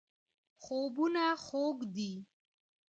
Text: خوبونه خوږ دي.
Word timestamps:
خوبونه 0.63 1.23
خوږ 1.45 1.77
دي. 1.95 2.13